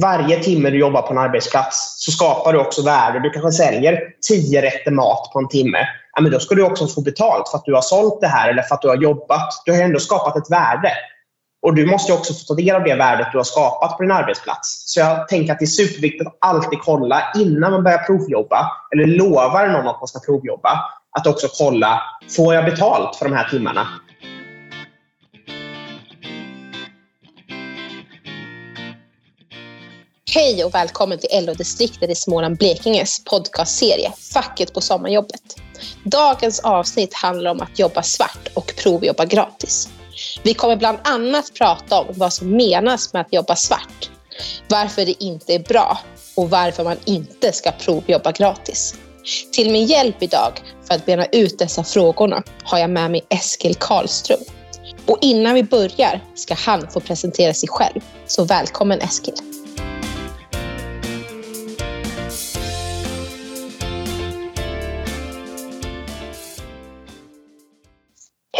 [0.00, 3.20] varje timme du jobbar på en arbetsplats så skapar du också värde.
[3.20, 5.78] Du kanske säljer tio rätter mat på en timme.
[6.16, 8.48] Ja, men då ska du också få betalt för att du har sålt det här
[8.48, 9.62] eller för att du har jobbat.
[9.64, 10.92] Du har ändå skapat ett värde.
[11.62, 14.12] Och Du måste också få ta del av det värdet du har skapat på din
[14.12, 14.82] arbetsplats.
[14.86, 19.06] Så jag tänker att det är superviktigt att alltid kolla innan man börjar provjobba eller
[19.06, 20.80] lovar någon att man ska provjobba.
[21.18, 22.02] Att också kolla,
[22.36, 23.86] får jag betalt för de här timmarna?
[30.50, 35.56] Hej och välkommen till LO-distriktet i Småland Blekinges podcastserie Facket på sommarjobbet.
[36.04, 39.88] Dagens avsnitt handlar om att jobba svart och provjobba gratis.
[40.42, 44.10] Vi kommer bland annat prata om vad som menas med att jobba svart,
[44.68, 45.98] varför det inte är bra
[46.36, 48.94] och varför man inte ska provjobba gratis.
[49.52, 50.52] Till min hjälp idag
[50.88, 54.40] för att bena ut dessa frågorna har jag med mig Eskil Karlström.
[55.06, 58.00] Och innan vi börjar ska han få presentera sig själv.
[58.26, 59.49] Så välkommen Eskil!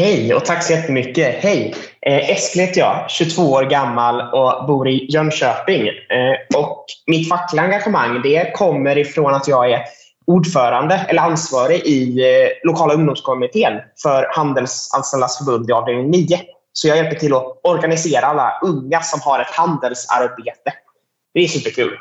[0.00, 1.34] Hej och tack så jättemycket.
[1.34, 1.74] Hej!
[2.06, 5.88] Eh, Eskil heter jag, 22 år gammal och bor i Jönköping.
[5.88, 9.80] Eh, och mitt fackliga engagemang det kommer ifrån att jag är
[10.26, 16.40] ordförande eller ansvarig i eh, lokala ungdomskommittén för Handelsanställdas förbund i avdelning 9.
[16.72, 20.72] Så jag hjälper till att organisera alla unga som har ett handelsarbete.
[21.34, 21.98] Det är superkul.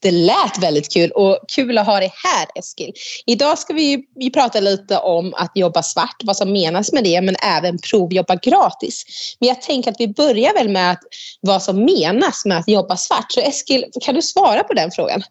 [0.00, 2.92] Det lät väldigt kul och kul att ha dig här Eskil.
[3.26, 7.20] Idag ska vi, vi prata lite om att jobba svart, vad som menas med det,
[7.20, 9.04] men även provjobba gratis.
[9.40, 11.02] Men jag tänker att vi börjar väl med att,
[11.40, 13.32] vad som menas med att jobba svart.
[13.32, 15.22] Så Eskil, kan du svara på den frågan?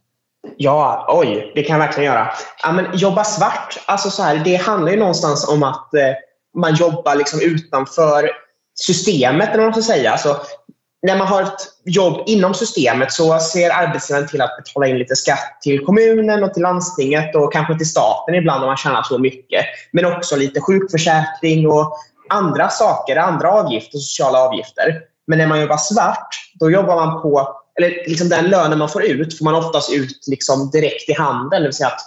[0.57, 2.33] Ja, oj, det kan jag verkligen göra.
[2.63, 6.01] Ja, men jobba svart, alltså så här, det handlar ju någonstans om att eh,
[6.57, 8.29] man jobbar liksom utanför
[8.79, 10.11] systemet, eller vad man ska säga.
[10.11, 10.37] Alltså,
[11.05, 15.15] när man har ett jobb inom systemet så ser arbetsgivaren till att betala in lite
[15.15, 19.17] skatt till kommunen och till landstinget och kanske till staten ibland om man tjänar så
[19.17, 19.65] mycket.
[19.91, 21.97] Men också lite sjukförsäkring och
[22.29, 25.01] andra saker, andra avgifter, sociala avgifter.
[25.27, 29.03] Men när man jobbar svart, då jobbar man på, eller liksom den lönen man får
[29.03, 31.61] ut får man oftast ut liksom direkt i handen.
[31.61, 32.01] Det vill säga att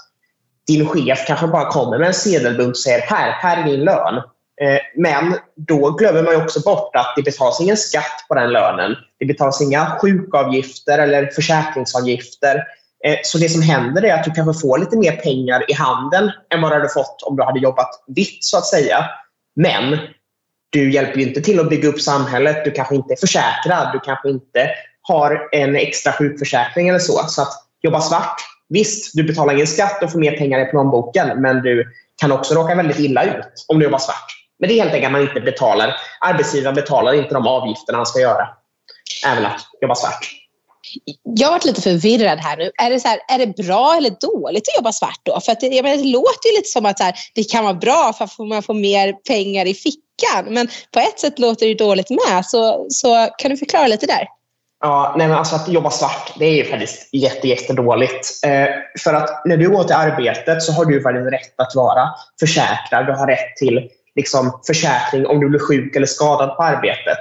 [0.66, 4.22] din chef kanske bara kommer med en sedelbunt och säger här, här är din lön.
[4.60, 8.96] Eh, men då glömmer man också bort att det betalas ingen skatt på den lönen.
[9.18, 12.56] Det betalas inga sjukavgifter eller försäkringsavgifter.
[13.04, 16.30] Eh, så det som händer är att du kanske får lite mer pengar i handen
[16.54, 19.04] än vad du hade fått om du hade jobbat vitt så att säga.
[19.56, 19.98] Men
[20.70, 22.64] du hjälper inte till att bygga upp samhället.
[22.64, 23.90] Du kanske inte är försäkrad.
[23.92, 24.70] Du kanske inte
[25.02, 27.24] har en extra sjukförsäkring eller så.
[27.28, 27.52] Så att
[27.82, 31.86] jobba svart, visst, du betalar ingen skatt och får mer pengar i plånboken men du
[32.20, 34.26] kan också råka väldigt illa ut om du jobbar svart.
[34.58, 35.96] Men det är helt enkelt att man inte betalar.
[36.20, 38.48] Arbetsgivaren betalar inte de avgifterna han ska göra.
[39.26, 40.30] Även att jobba svart.
[41.22, 42.70] Jag varit lite förvirrad här nu.
[42.82, 45.40] Är det, så här, är det bra eller dåligt att jobba svart då?
[45.40, 47.74] För att det, jag menar, det låter ju lite som att här, det kan vara
[47.74, 50.44] bra för att man får mer pengar i fickan.
[50.54, 52.46] Men på ett sätt låter det dåligt med.
[52.46, 54.28] Så, så kan du förklara lite där?
[54.80, 58.44] Ja, nej, men alltså att jobba svart, det är ju faktiskt jätte, jättedåligt.
[58.46, 58.66] Eh,
[59.00, 62.08] för att när du går till arbetet så har du faktiskt rätt att vara
[62.40, 63.06] försäkrad.
[63.06, 67.18] Du har rätt till liksom, försäkring om du blir sjuk eller skadad på arbetet.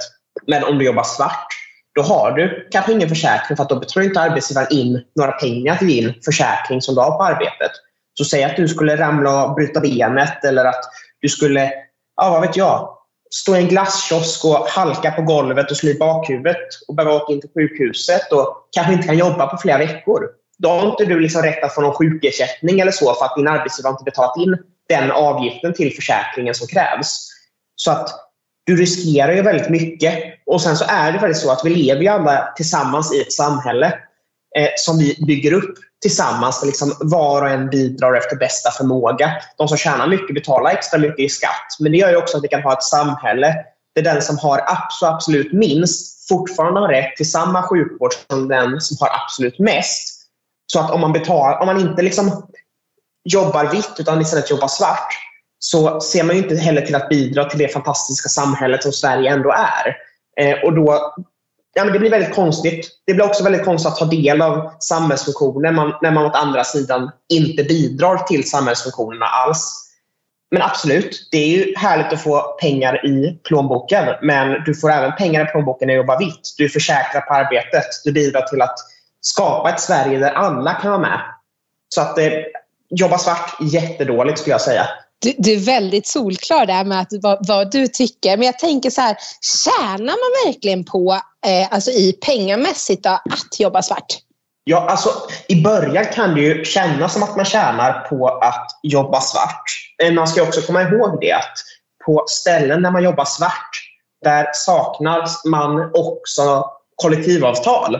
[0.47, 1.47] Men om du jobbar svart,
[1.95, 5.75] då har du kanske ingen försäkring för att då betalar inte arbetsgivaren in några pengar
[5.75, 7.71] till din försäkring som du har på arbetet.
[8.13, 10.83] Så säg att du skulle ramla och bryta benet eller att
[11.21, 11.71] du skulle,
[12.15, 12.97] ja vad vet jag,
[13.31, 17.33] stå i en glasskiosk och halka på golvet och slå i bakhuvudet och behöva åka
[17.33, 20.29] in till sjukhuset och kanske inte kan jobba på flera veckor.
[20.57, 23.47] Då har inte du liksom rätt att få någon sjukersättning eller så för att din
[23.47, 24.57] arbetsgivare inte betalat in
[24.89, 27.29] den avgiften till försäkringen som krävs.
[27.75, 28.09] Så att
[28.65, 30.23] du riskerar ju väldigt mycket.
[30.45, 33.33] Och sen så är det faktiskt så att vi lever ju alla tillsammans i ett
[33.33, 33.87] samhälle
[34.57, 36.59] eh, som vi bygger upp tillsammans.
[36.59, 39.31] Där liksom var och en bidrar efter bästa förmåga.
[39.57, 41.77] De som tjänar mycket betalar extra mycket i skatt.
[41.79, 43.55] Men det gör ju också att vi kan ha ett samhälle
[43.95, 44.61] där den som har
[45.01, 50.17] absolut minst fortfarande har rätt till samma sjukvård som den som har absolut mest.
[50.71, 52.47] Så att om man, betalar, om man inte liksom
[53.33, 55.13] jobbar vitt utan istället jobbar svart
[55.59, 59.51] så ser man inte heller till att bidra till det fantastiska samhället som Sverige ändå
[59.51, 59.95] är.
[60.39, 61.13] Eh, och då,
[61.73, 62.89] ja, men det blir väldigt konstigt.
[63.05, 66.63] Det blir också väldigt konstigt att ta del av samhällsfunktioner man, när man å andra
[66.63, 69.83] sidan inte bidrar till samhällsfunktionerna alls.
[70.51, 74.07] Men absolut, det är ju härligt att få pengar i plånboken.
[74.21, 76.55] Men du får även pengar i plånboken när du jobbar vitt.
[76.57, 77.85] Du är försäkrad på arbetet.
[78.03, 78.75] Du bidrar till att
[79.21, 81.21] skapa ett Sverige där alla kan vara med.
[81.89, 82.45] Så att det,
[82.89, 84.87] jobba svart jättedåligt skulle jag säga.
[85.19, 88.37] du, du, är väldigt solklar där med att, vad, vad, du tycker.
[88.37, 89.17] Men jag tänker så här,
[89.65, 94.17] tjänar man verkligen på, eh, alltså i pengamässigt, då, att jobba svart?
[94.63, 95.09] Ja, alltså
[95.47, 99.63] i början kan det ju kännas som att man tjänar på att jobba svart.
[100.03, 101.53] Men man ska också komma ihåg det att
[102.05, 103.69] på ställen där man jobbar svart,
[104.23, 107.99] där saknar man också kollektivavtal.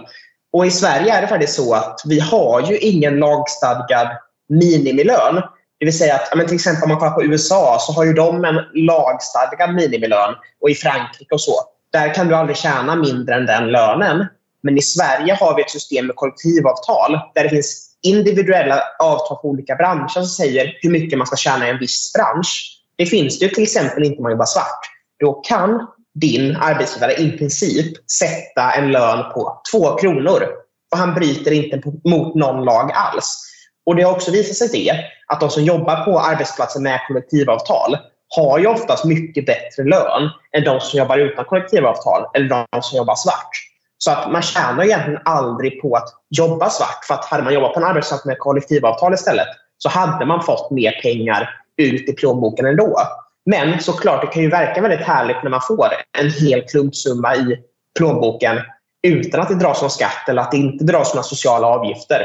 [0.54, 4.07] Och i Sverige är det faktiskt så att vi har ju ingen lagstadgad
[4.49, 5.41] minimilön.
[5.79, 8.13] Det vill säga att men till exempel om man kollar på USA så har ju
[8.13, 11.53] de en lagstadgad minimilön och i Frankrike och så.
[11.91, 14.25] Där kan du aldrig tjäna mindre än den lönen.
[14.63, 19.49] Men i Sverige har vi ett system med kollektivavtal där det finns individuella avtal på
[19.49, 22.81] olika branscher som säger hur mycket man ska tjäna i en viss bransch.
[22.95, 24.79] Det finns det ju till exempel inte om man jobbar svart.
[25.19, 30.44] Då kan din arbetsgivare i princip sätta en lön på två kronor.
[30.91, 33.44] Och han bryter inte mot någon lag alls.
[33.88, 37.98] Och Det har också visat sig det att de som jobbar på arbetsplatser med kollektivavtal
[38.36, 42.98] har ju oftast mycket bättre lön än de som jobbar utan kollektivavtal eller de som
[42.98, 43.50] jobbar svart.
[43.98, 47.06] Så att man tjänar egentligen aldrig på att jobba svart.
[47.07, 49.48] För att hade man jobbat på en arbetsplats med kollektivavtal istället
[49.78, 53.00] så hade man fått mer pengar ut i plånboken ändå.
[53.45, 55.88] Men såklart, det kan ju verka väldigt härligt när man får
[56.19, 57.57] en hel klumpsumma i
[57.98, 58.57] plånboken
[59.04, 62.22] utan att det dras någon skatt eller att det inte dras några sociala avgifter.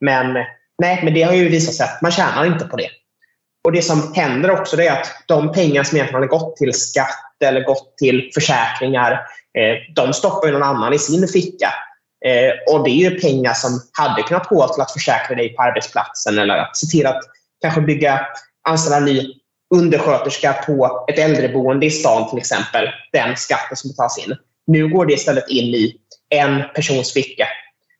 [0.00, 0.36] Men,
[0.78, 2.88] nej, men det har ju visat sig att man tjänar inte på det.
[3.64, 7.42] Och Det som händer också är att de pengar som egentligen har gått till skatt
[7.44, 9.12] eller gått till försäkringar,
[9.58, 11.74] eh, de stoppar någon annan i sin ficka.
[12.26, 15.62] Eh, och Det är ju pengar som hade kunnat gå till att försäkra dig på
[15.62, 17.20] arbetsplatsen eller att se till att
[17.60, 18.26] kanske bygga,
[18.68, 19.34] anställa en ny
[19.74, 22.88] undersköterska på ett äldreboende i stan till exempel.
[23.12, 24.36] Den skatten som betalas in.
[24.66, 25.96] Nu går det istället in i
[26.28, 27.48] en persons ficka.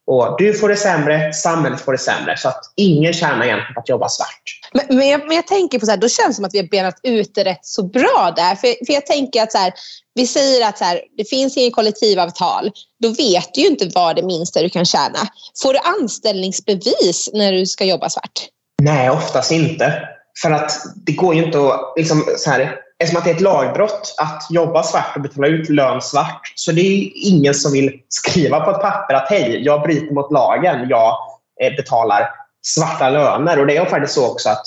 [0.06, 2.36] Och du får det sämre, samhället får det sämre.
[2.36, 4.42] Så att ingen tjänar egentligen på att jobba svart.
[4.72, 6.58] Men, men, jag, men jag tänker på så här, då känns det som att vi
[6.58, 8.54] har benat ut det rätt så bra där.
[8.54, 9.72] För, för jag tänker att så här,
[10.14, 12.70] vi säger att så här, det finns inget kollektivavtal.
[13.02, 15.18] Då vet du ju inte vad det minsta du kan tjäna.
[15.62, 18.48] Får du anställningsbevis när du ska jobba svart?
[18.82, 20.08] Nej, oftast inte.
[20.42, 20.72] För att
[21.06, 21.94] det går ju inte att...
[21.96, 25.68] Liksom, så här, eftersom att det är ett lagbrott att jobba svart och betala ut
[25.68, 29.82] lön svart så det är ingen som vill skriva på ett papper att hej, jag
[29.82, 30.88] bryter mot lagen.
[30.88, 31.16] Jag
[31.62, 32.30] eh, betalar
[32.66, 33.60] svarta löner.
[33.60, 34.62] Och Det är faktiskt så också att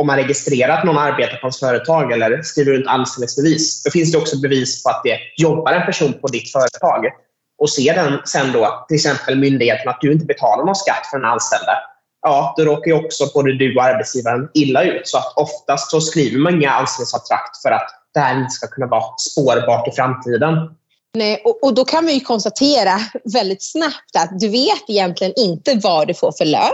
[0.00, 4.12] om man registrerar att någon arbetar på ens företag eller skriver ut anställningsbevis, då finns
[4.12, 7.06] det också bevis på att det jobbar en person på ditt företag.
[7.58, 11.18] Och ser den sen då, till exempel myndigheten, att du inte betalar någon skatt för
[11.18, 11.72] den anställda,
[12.22, 15.08] ja, då råkar ju också både du och arbetsgivaren illa ut.
[15.08, 18.86] Så att oftast så skriver man inga anställningskontrakt för att det här inte ska kunna
[18.86, 20.54] vara spårbart i framtiden.
[21.14, 23.00] Nej, och, och, då kan vi konstatera
[23.32, 26.72] väldigt snabbt att du vet egentligen inte vad du får för lön.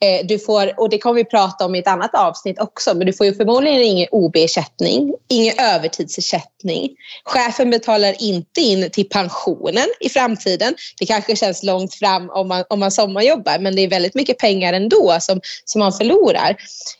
[0.00, 3.06] Eh, du får, och det kommer vi prata om i ett annat avsnitt också, men
[3.06, 6.90] du får ju förmodligen ingen OB-ersättning, ingen övertidsersättning.
[7.24, 10.74] Chefen betalar inte in till pensionen i framtiden.
[10.98, 14.38] Det kanske känns långt fram om man, om man sommarjobbar, men det är väldigt mycket
[14.38, 16.56] pengar ändå som, som man förlorar.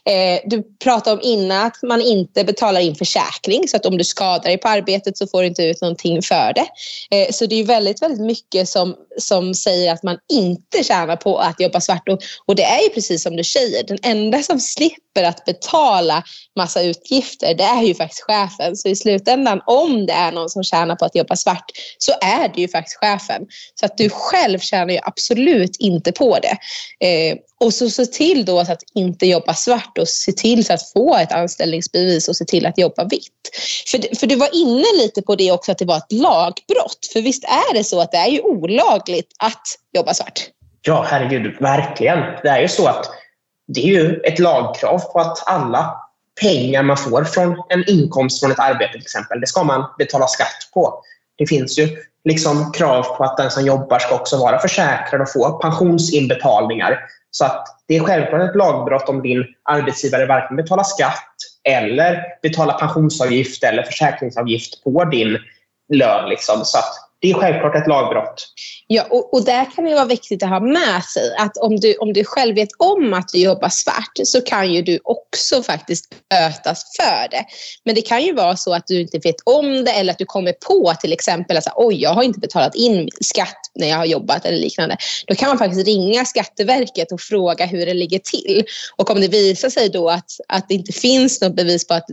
[0.09, 4.03] Eh, du pratade om innan att man inte betalar in försäkring, så att om du
[4.03, 6.65] skadar dig på arbetet så får du inte ut någonting för det.
[7.11, 11.37] Eh, så det är väldigt, väldigt mycket som, som säger att man inte tjänar på
[11.37, 12.09] att jobba svart.
[12.09, 16.23] Och, och det är ju precis som du säger, den enda som slipper att betala
[16.55, 18.75] massa utgifter, det är ju faktiskt chefen.
[18.75, 22.53] Så i slutändan, om det är någon som tjänar på att jobba svart, så är
[22.55, 23.41] det ju faktiskt chefen.
[23.79, 26.57] Så att du själv tjänar ju absolut inte på det.
[27.07, 30.91] Eh, och så se till då att inte jobba svart och se till så att
[30.91, 33.31] få ett anställningsbevis och se till att jobba vitt.
[33.91, 37.09] För, för du var inne lite på det också att det var ett lagbrott.
[37.13, 39.63] För visst är det så att det är ju olagligt att
[39.93, 40.39] jobba svart?
[40.81, 42.19] Ja, herregud, verkligen.
[42.43, 43.09] Det är ju så att
[43.67, 46.01] det är ju ett lagkrav på att alla
[46.41, 50.27] pengar man får från en inkomst från ett arbete till exempel, det ska man betala
[50.27, 51.01] skatt på.
[51.37, 55.31] Det finns ju liksom krav på att den som jobbar ska också vara försäkrad och
[55.31, 56.99] få pensionsinbetalningar.
[57.37, 61.35] Så att det är självklart ett lagbrott om din arbetsgivare varken betalar skatt
[61.69, 65.37] eller betalar pensionsavgift eller försäkringsavgift på din
[65.93, 66.29] lön.
[66.29, 66.65] Liksom.
[66.65, 68.47] Så att det är självklart ett lagbrott.
[68.87, 71.95] Ja, och, och där kan det vara viktigt att ha med sig att om du,
[71.95, 76.05] om du själv vet om att du jobbar svart så kan ju du också faktiskt
[76.29, 77.45] bötas för det.
[77.85, 80.25] Men det kan ju vara så att du inte vet om det eller att du
[80.25, 84.05] kommer på till exempel att oj, jag har inte betalat in skatt när jag har
[84.05, 84.97] jobbat eller liknande.
[85.27, 88.63] Då kan man faktiskt ringa Skatteverket och fråga hur det ligger till.
[88.95, 92.05] Och om det visar sig då att, att det inte finns något bevis på att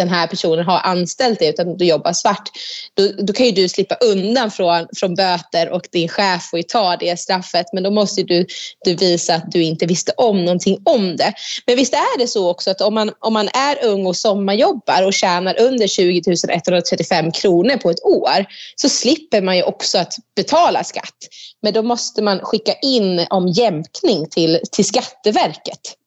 [0.00, 2.48] den här personen har anställt dig utan du jobbar svart.
[2.94, 6.62] Då, då kan ju du slippa undan från, från böter och din chef får ju
[6.62, 7.66] ta det straffet.
[7.72, 8.46] Men då måste du,
[8.84, 11.32] du visa att du inte visste om någonting om det.
[11.66, 15.06] Men visst är det så också att om man, om man är ung och sommarjobbar
[15.06, 20.14] och tjänar under 20 135 kronor på ett år så slipper man ju också att
[20.36, 21.18] betala skatt.
[21.62, 25.99] Men då måste man skicka in om jämkning till, till Skatteverket.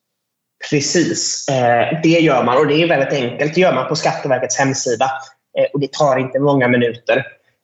[0.70, 3.56] Precis, eh, det gör man och det är väldigt enkelt.
[3.56, 5.12] Det gör man på Skatteverkets hemsida
[5.58, 7.18] eh, och det tar inte många minuter.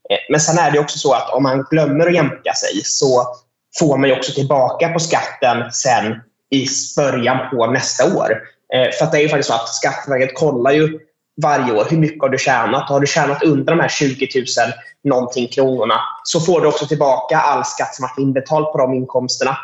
[0.09, 3.35] Eh, men sen är det också så att om man glömmer att jämka sig så
[3.79, 6.65] får man också tillbaka på skatten sen i
[6.97, 8.41] början på nästa år.
[8.97, 10.99] För att det är ju faktiskt så att Skatteverket kollar ju
[11.41, 12.89] varje år hur mycket har du tjänat.
[12.89, 14.45] Har du tjänat under de här 20 000
[15.03, 19.57] någonting kronorna så får du också tillbaka all skatt som varit inbetald på de inkomsterna.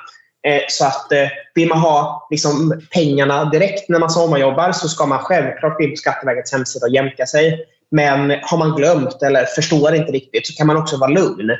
[0.45, 5.05] Eh, så att eh, vill man ha liksom, pengarna direkt när man sommarjobbar så ska
[5.05, 7.65] man självklart gå in på Skatteverkets hemsida och jämka sig.
[7.91, 11.51] Men har man glömt eller förstår inte riktigt så kan man också vara lugn.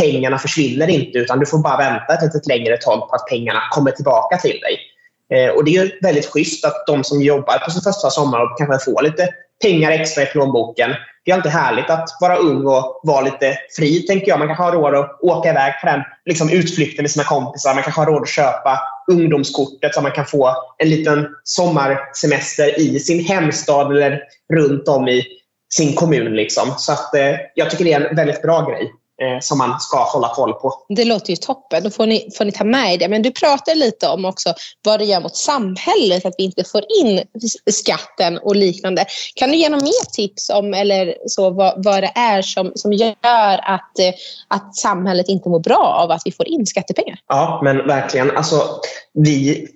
[0.00, 3.60] Pengarna försvinner inte utan du får bara vänta ett litet längre tag på att pengarna
[3.70, 4.78] kommer tillbaka till dig.
[5.30, 8.84] Eh, och Det är väldigt schysst att de som jobbar på sin första sommar kanske
[8.84, 9.28] får lite
[9.64, 10.90] pengar extra i plånboken.
[11.24, 14.38] Det är alltid härligt att vara ung och vara lite fri, tänker jag.
[14.38, 17.74] Man kanske har råd att åka iväg på den liksom, utflykten med sina kompisar.
[17.74, 18.80] Man kanske har råd att köpa
[19.10, 24.20] ungdomskortet så man kan få en liten sommarsemester i sin hemstad eller
[24.52, 25.24] runt om i
[25.74, 26.36] sin kommun.
[26.36, 26.74] Liksom.
[26.76, 28.92] Så att, eh, jag tycker det är en väldigt bra grej
[29.40, 30.74] som man ska hålla koll på.
[30.88, 31.82] Det låter ju toppen.
[31.82, 33.08] Då får ni, får ni ta med det.
[33.08, 34.54] Men du pratar lite om också
[34.84, 37.22] vad det gör mot samhället att vi inte får in
[37.70, 39.04] skatten och liknande.
[39.34, 42.92] Kan du ge några mer tips om eller så, vad, vad det är som, som
[42.92, 43.14] gör
[43.62, 44.14] att, eh,
[44.48, 47.18] att samhället inte mår bra av att vi får in skattepengar?
[47.28, 48.36] Ja, men verkligen.
[48.36, 48.80] Alltså,
[49.14, 49.68] vi,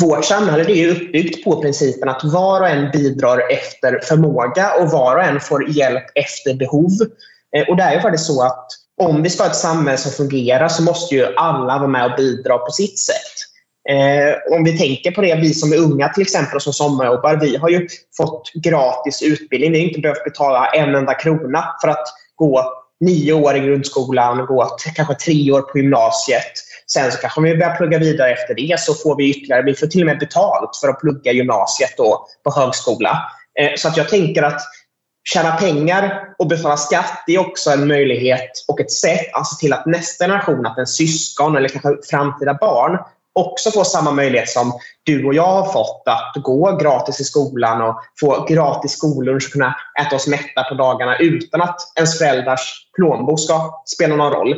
[0.00, 5.16] vårt samhälle är uppbyggt på principen att var och en bidrar efter förmåga och var
[5.16, 6.92] och en får hjälp efter behov.
[7.56, 10.12] Eh, och det är ju faktiskt så att om vi ska ha ett samhälle som
[10.12, 13.36] fungerar så måste ju alla vara med och bidra på sitt sätt.
[13.88, 17.36] Eh, om vi tänker på det, vi som är unga till exempel och som sommarjobbar,
[17.36, 19.72] vi har ju fått gratis utbildning.
[19.72, 24.46] Vi har inte behövt betala en enda krona för att gå nio år i grundskolan,
[24.46, 26.52] gå kanske tre år på gymnasiet.
[26.92, 29.74] Sen så kanske om vi börjar plugga vidare efter det så får vi ytterligare, vi
[29.74, 33.22] får till och med betalt för att plugga gymnasiet då på högskola.
[33.60, 34.60] Eh, så att jag tänker att
[35.32, 39.72] tjäna pengar och betala skatt är också en möjlighet och ett sätt att se till
[39.72, 42.98] att nästa generation, att en syskon eller kanske framtida barn
[43.32, 47.82] också får samma möjlighet som du och jag har fått att gå gratis i skolan
[47.82, 52.88] och få gratis skollunch och kunna äta oss mätta på dagarna utan att ens föräldrars
[52.96, 54.52] plånbok ska spela någon roll.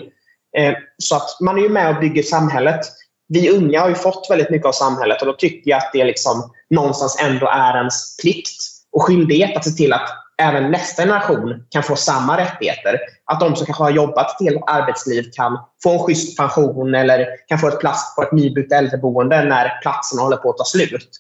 [0.57, 2.81] Eh, så att man är ju med och bygger samhället.
[3.29, 6.05] Vi unga har ju fått väldigt mycket av samhället och då tycker jag att det
[6.05, 11.67] liksom någonstans ändå är ens plikt och skyldighet att se till att även nästa generation
[11.71, 12.99] kan få samma rättigheter.
[13.25, 17.59] Att de som kanske har jobbat till arbetsliv kan få en schysst pension eller kan
[17.59, 21.11] få ett plats på ett nybyggt äldreboende när platserna håller på att ta slut.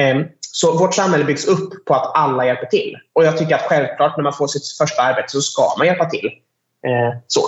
[0.00, 2.96] Ehm, så vårt samhälle byggs upp på att alla hjälper till.
[3.12, 6.04] Och jag tycker att självklart när man får sitt första arbete så ska man hjälpa
[6.04, 6.30] till.
[6.86, 7.40] Ehm, så.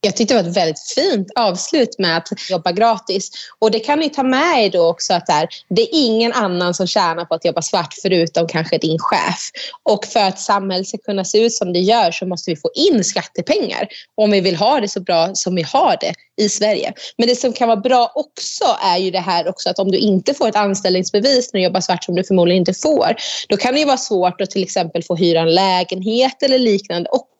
[0.00, 3.30] Jag tyckte det var ett väldigt fint avslut med att jobba gratis.
[3.58, 6.32] Och det kan ni ta med er då också att det är, det är ingen
[6.32, 9.50] annan som tjänar på att jobba svart förutom kanske din chef.
[9.82, 12.70] Och för att samhället ska kunna se ut som det gör så måste vi få
[12.74, 16.14] in skattepengar om vi vill ha det så bra som vi har det
[16.44, 16.92] i Sverige.
[17.16, 19.98] Men det som kan vara bra också är ju det här också att om du
[19.98, 23.16] inte får ett anställningsbevis när du jobbar svart som du förmodligen inte får,
[23.48, 27.08] då kan det ju vara svårt att till exempel få hyra en lägenhet eller liknande
[27.10, 27.37] också.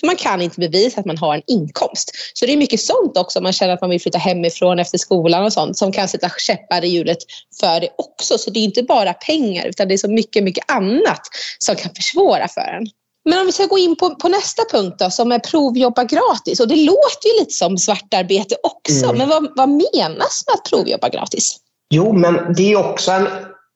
[0.00, 2.10] För man kan inte bevisa att man har en inkomst.
[2.34, 4.98] Så det är mycket sånt också om man känner att man vill flytta hemifrån efter
[4.98, 7.18] skolan och sånt som kan sätta käppar i hjulet
[7.60, 8.38] för det också.
[8.38, 11.20] Så det är inte bara pengar utan det är så mycket, mycket annat
[11.58, 12.86] som kan försvåra för en.
[13.24, 16.60] Men om vi ska gå in på, på nästa punkt då, som är provjobba gratis.
[16.60, 19.18] Och det låter ju lite som svartarbete också, mm.
[19.18, 21.56] men vad, vad menas med att provjobba gratis?
[21.90, 23.28] Jo, men det är också en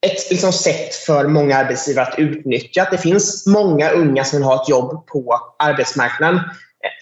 [0.04, 4.46] ett liksom, sätt för många arbetsgivare att utnyttja att det finns många unga som vill
[4.46, 6.40] ha ett jobb på arbetsmarknaden.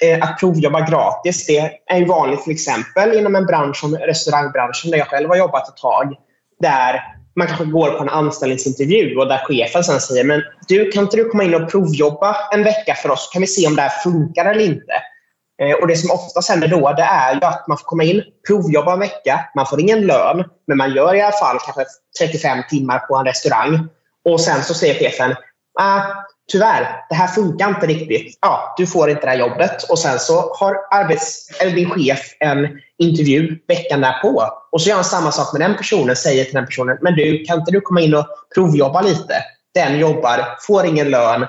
[0.02, 3.96] Eh, eh, att provjobba gratis det är ju vanligt till exempel inom en bransch som
[3.96, 6.14] restaurangbranschen där jag själv har jobbat ett tag.
[6.60, 7.02] Där
[7.36, 11.16] man kanske går på en anställningsintervju och där chefen sen säger men du, kan inte
[11.16, 13.82] du komma in och provjobba en vecka för oss så kan vi se om det
[13.82, 14.92] här funkar eller inte.
[15.62, 18.22] Eh, och Det som oftast händer då det är ju att man får komma in,
[18.46, 21.84] provjobba en vecka, man får ingen lön, men man gör i alla fall kanske
[22.20, 23.88] 35 timmar på en restaurang.
[24.28, 25.34] Och sen så säger chefen,
[25.80, 26.00] ah,
[26.52, 28.38] tyvärr, det här funkar inte riktigt.
[28.40, 29.82] Ja, du får inte det här jobbet.
[29.82, 34.44] Och sen så har arbets, eller din chef en intervju veckan därpå.
[34.72, 37.44] Och så gör han samma sak med den personen, säger till den personen, men du,
[37.44, 39.34] kan inte du komma in och provjobba lite?
[39.74, 41.46] den jobbar, får ingen lön,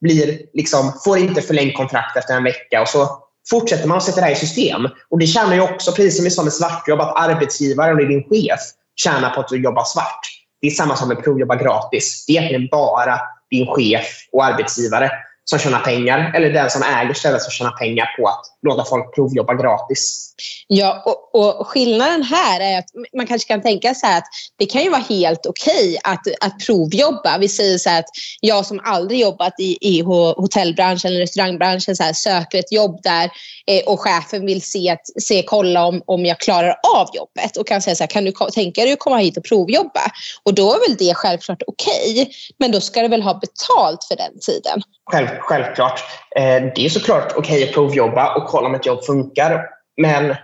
[0.00, 3.18] blir liksom, får inte förlängt kontrakt efter en vecka och så
[3.50, 4.88] fortsätter man att sätta det här i system.
[5.10, 8.22] Och Det tjänar ju också, precis som vi sa med svartjobb, att arbetsgivaren eller din
[8.22, 8.60] chef
[8.96, 10.20] tjänar på att du jobbar svart.
[10.60, 12.24] Det är samma som med provjobba gratis.
[12.26, 13.20] Det är egentligen bara
[13.50, 15.10] din chef och arbetsgivare
[15.44, 19.14] som tjänar pengar eller den som äger stället som tjänar pengar på att låta folk
[19.14, 20.34] provjobba gratis.
[20.66, 22.84] Ja, och, och, skillnaden här är att
[23.16, 24.24] man kanske kan tänka sig att
[24.58, 27.38] det kan ju vara helt okej okay att, att provjobba.
[27.38, 28.04] Vi säger så att
[28.40, 30.00] jag som aldrig jobbat i, i
[30.36, 33.30] hotellbranschen eller restaurangbranschen så här, söker ett jobb där
[33.70, 37.66] Eh, och chefen vill se, att, se kolla om, om jag klarar av jobbet och
[37.66, 40.00] kan säga så här, kan du tänka dig att komma hit och provjobba?
[40.44, 42.26] Och då är väl det självklart okej, okay,
[42.58, 44.82] men då ska du väl ha betalt för den tiden?
[45.10, 46.00] Själv, självklart.
[46.36, 49.64] Eh, det är såklart okej okay att provjobba och kolla om ett jobb funkar.
[49.96, 50.36] Men eh,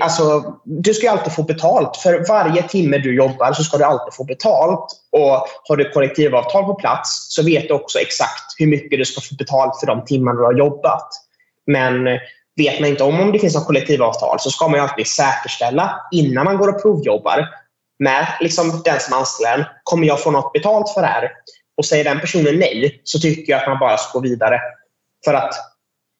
[0.00, 1.96] alltså, du ska alltid få betalt.
[1.96, 4.86] För varje timme du jobbar så ska du alltid få betalt.
[5.12, 9.20] Och Har du kollektivavtal på plats så vet du också exakt hur mycket du ska
[9.20, 11.08] få betalt för de timmar du har jobbat.
[11.66, 12.08] Men
[12.58, 16.44] vet man inte om, om det finns något kollektivavtal så ska man alltid säkerställa innan
[16.44, 17.48] man går och provjobbar
[17.98, 19.64] med liksom den som anställer en.
[19.82, 21.30] Kommer jag få något betalt för det här?
[21.76, 24.60] Och säger den personen nej så tycker jag att man bara ska gå vidare.
[25.24, 25.54] För att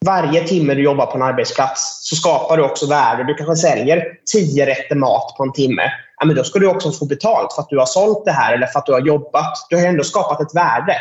[0.06, 3.24] varje timme du jobbar på en arbetsplats så skapar du också värde.
[3.24, 5.82] Du kanske säljer tio rätter mat på en timme.
[6.20, 8.54] Ja, men då ska du också få betalt för att du har sålt det här
[8.54, 9.66] eller för att du har jobbat.
[9.70, 10.96] Du har ändå skapat ett värde.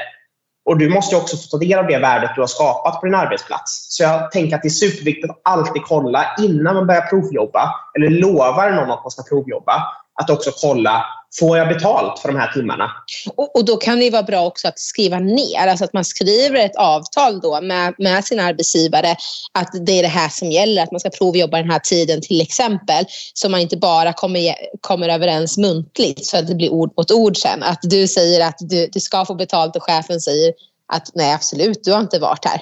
[0.67, 3.15] Och Du måste också få ta del av det värdet du har skapat på din
[3.15, 3.85] arbetsplats.
[3.89, 8.09] Så jag tänker att det är superviktigt att alltid kolla innan man börjar provjobba eller
[8.09, 9.83] lovar någon att man ska provjobba.
[10.21, 11.05] Att också kolla
[11.39, 12.91] Får jag betalt för de här timmarna?
[13.35, 16.65] Och, och, då kan det vara bra också att skriva ner, alltså att man skriver
[16.65, 19.15] ett avtal då med, med sin arbetsgivare
[19.51, 22.41] att det är det här som gäller, att man ska provjobba den här tiden till
[22.41, 23.05] exempel.
[23.33, 27.37] Så man inte bara kommer, kommer överens muntligt så att det blir ord mot ord
[27.37, 27.63] sen.
[27.63, 30.53] Att du säger att du, du ska få betalt och chefen säger
[30.93, 32.61] att nej absolut, du har inte varit här.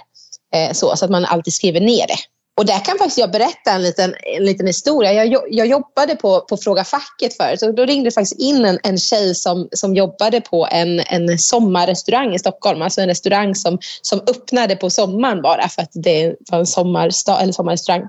[0.56, 2.18] Eh, så, så att man alltid skriver ner det.
[2.58, 5.26] Och där kan faktiskt jag berätta en liten, en liten historia.
[5.26, 8.80] Jag, jag jobbade på, på Fråga facket förut och då ringde det faktiskt in en,
[8.84, 12.82] en tjej som, som jobbade på en, en sommarrestaurang i Stockholm.
[12.82, 17.40] Alltså en restaurang som, som öppnade på sommaren bara för att det var en sommarsta,
[17.40, 18.02] eller sommarrestaurang.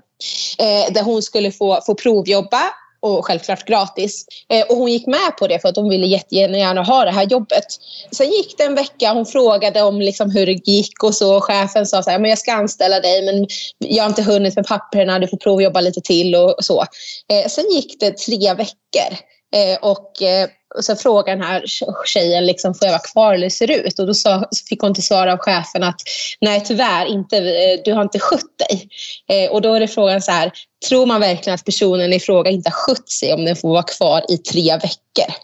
[0.59, 2.63] Eh, där hon skulle få, få provjobba
[3.01, 4.27] och självklart gratis.
[4.53, 7.27] Eh, och hon gick med på det för att hon ville jättegärna ha det här
[7.27, 7.67] jobbet.
[8.13, 11.41] Sen gick det en vecka, hon frågade om liksom hur det gick och så.
[11.41, 13.47] Chefen sa så här, men jag ska anställa dig men
[13.79, 16.85] jag har inte hunnit med papperna, du får provjobba lite till och så.
[17.33, 19.19] Eh, sen gick det tre veckor
[19.55, 21.65] eh, och eh, och så frågade den här
[22.07, 23.99] tjejen, liksom, får jag vara kvar eller hur ser det ut?
[23.99, 26.01] Och då sa, fick hon till svar av chefen att
[26.41, 28.89] nej tyvärr inte, eh, du har inte skött dig.
[29.29, 30.53] Eh, och då är det frågan så här,
[30.89, 33.83] tror man verkligen att personen i fråga inte har skött sig om den får vara
[33.83, 35.35] kvar i tre veckor?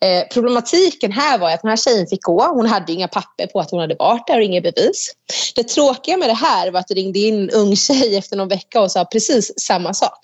[0.00, 2.42] Eh, problematiken här var att den här tjejen fick gå.
[2.42, 5.12] Hon hade inga papper på att hon hade varit där och inga bevis.
[5.54, 8.48] Det tråkiga med det här var att det ringde in en ung tjej efter någon
[8.48, 10.18] vecka och sa precis samma sak.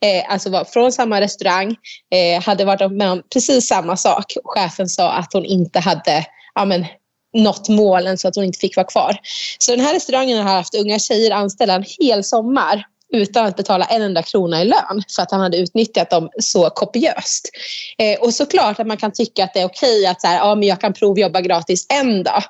[0.00, 1.76] Eh, alltså var från samma restaurang,
[2.14, 4.32] eh, hade varit med om precis samma sak.
[4.44, 6.86] Chefen sa att hon inte hade ja, men,
[7.36, 9.16] nått målen så att hon inte fick vara kvar.
[9.58, 13.84] Så den här restaurangen har haft unga tjejer anställda en hel sommar utan att betala
[13.84, 17.48] en enda krona i lön för att han hade utnyttjat dem så kopiöst.
[17.98, 20.54] Eh, och såklart att man kan tycka att det är okej att så här, ja,
[20.54, 22.42] men jag kan provjobba gratis en dag.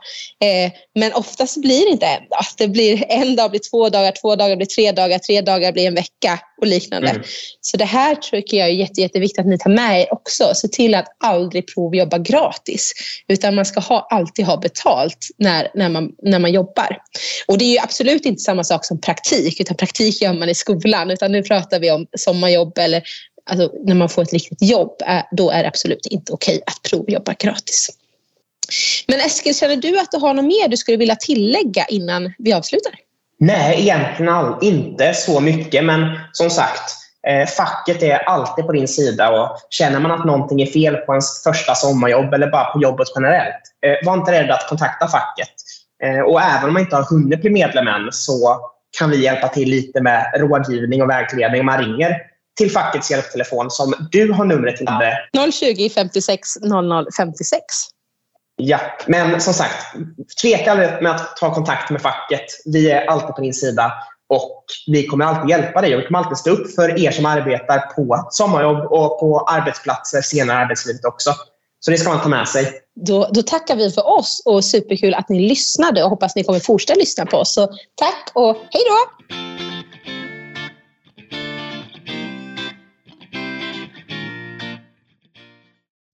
[0.44, 2.44] Eh, men oftast blir det inte en dag.
[2.58, 5.86] Det blir en dag blir två dagar, två dagar blir tre dagar, tre dagar blir
[5.86, 7.10] en vecka och liknande.
[7.10, 7.22] Mm.
[7.60, 10.54] Så det här tycker jag är jätte, jätteviktigt att ni tar med er också.
[10.54, 12.92] Se till att aldrig provjobba gratis.
[13.28, 16.98] Utan man ska ha, alltid ha betalt när, när, man, när man jobbar.
[17.46, 19.60] Och det är absolut inte samma sak som praktik.
[19.60, 21.10] Utan praktik gör man i skolan.
[21.10, 23.02] Utan nu pratar vi om sommarjobb eller
[23.50, 24.92] alltså, när man får ett riktigt jobb.
[25.32, 27.90] Då är det absolut inte okej att provjobba gratis.
[29.06, 32.52] Men Eskil, känner du att du har något mer du skulle vilja tillägga innan vi
[32.52, 32.92] avslutar?
[33.38, 35.84] Nej, egentligen all, inte så mycket.
[35.84, 36.92] Men som sagt,
[37.28, 39.30] eh, facket är alltid på din sida.
[39.30, 43.08] och Känner man att någonting är fel på ens första sommarjobb eller bara på jobbet
[43.14, 45.48] generellt, eh, var inte rädd att kontakta facket.
[46.04, 48.58] Eh, och även om man inte har hunnit bli medlem än så
[48.98, 51.64] kan vi hjälpa till lite med rådgivning och vägledning.
[51.64, 52.16] Man ringer
[52.58, 54.88] till fackets hjälptelefon som du har numret till.
[55.52, 57.60] 020 56 00 56.
[58.56, 59.86] Ja, men som sagt,
[60.42, 62.44] tveka aldrig med att ta kontakt med facket.
[62.64, 63.92] Vi är alltid på din sida
[64.28, 67.26] och vi kommer alltid hjälpa dig och vi kommer alltid stå upp för er som
[67.26, 71.30] arbetar på sommarjobb och på arbetsplatser senare i arbetslivet också.
[71.86, 72.72] Så det ska man ta med sig.
[72.94, 76.60] Då, då tackar vi för oss och superkul att ni lyssnade och hoppas ni kommer
[76.60, 77.54] fortsätta lyssna på oss.
[77.54, 79.65] Så tack och hej då!